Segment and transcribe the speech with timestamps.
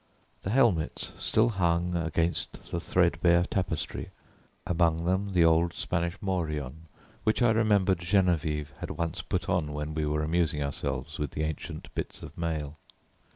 [0.41, 4.09] The helmets still hung against the threadbare tapestry,
[4.65, 6.87] among them the old Spanish morion
[7.23, 11.43] which I remembered Geneviève had once put on when we were amusing ourselves with the
[11.43, 12.79] ancient bits of mail.